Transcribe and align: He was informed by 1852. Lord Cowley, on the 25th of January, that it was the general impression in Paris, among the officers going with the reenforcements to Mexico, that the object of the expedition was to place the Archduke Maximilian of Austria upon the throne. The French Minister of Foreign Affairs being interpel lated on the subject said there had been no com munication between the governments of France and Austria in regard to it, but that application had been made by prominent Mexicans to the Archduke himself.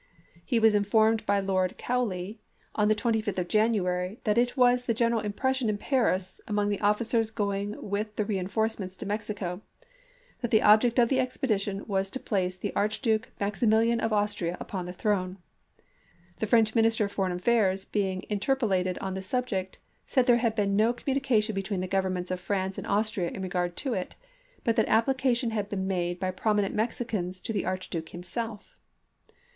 He 0.43 0.57
was 0.57 0.73
informed 0.73 1.23
by 1.27 1.35
1852. 1.35 1.93
Lord 1.93 2.09
Cowley, 2.09 2.41
on 2.73 2.87
the 2.87 2.95
25th 2.95 3.37
of 3.37 3.47
January, 3.47 4.19
that 4.23 4.35
it 4.35 4.57
was 4.57 4.85
the 4.85 4.95
general 4.95 5.21
impression 5.21 5.69
in 5.69 5.77
Paris, 5.77 6.41
among 6.47 6.69
the 6.69 6.81
officers 6.81 7.29
going 7.29 7.75
with 7.79 8.15
the 8.15 8.25
reenforcements 8.25 8.97
to 8.97 9.05
Mexico, 9.05 9.61
that 10.41 10.49
the 10.49 10.63
object 10.63 10.97
of 10.97 11.09
the 11.09 11.19
expedition 11.19 11.85
was 11.85 12.09
to 12.09 12.19
place 12.19 12.57
the 12.57 12.75
Archduke 12.75 13.29
Maximilian 13.39 13.99
of 13.99 14.11
Austria 14.11 14.57
upon 14.59 14.87
the 14.87 14.91
throne. 14.91 15.37
The 16.39 16.47
French 16.47 16.73
Minister 16.73 17.05
of 17.05 17.11
Foreign 17.11 17.33
Affairs 17.33 17.85
being 17.85 18.21
interpel 18.23 18.69
lated 18.69 18.97
on 19.01 19.13
the 19.13 19.21
subject 19.21 19.77
said 20.07 20.25
there 20.25 20.37
had 20.37 20.55
been 20.55 20.75
no 20.75 20.93
com 20.93 21.13
munication 21.13 21.53
between 21.53 21.81
the 21.81 21.87
governments 21.87 22.31
of 22.31 22.39
France 22.39 22.79
and 22.79 22.87
Austria 22.87 23.29
in 23.29 23.43
regard 23.43 23.77
to 23.77 23.93
it, 23.93 24.15
but 24.63 24.77
that 24.77 24.87
application 24.89 25.51
had 25.51 25.69
been 25.69 25.85
made 25.85 26.19
by 26.19 26.31
prominent 26.31 26.73
Mexicans 26.73 27.39
to 27.41 27.53
the 27.53 27.67
Archduke 27.67 28.09
himself. 28.09 28.79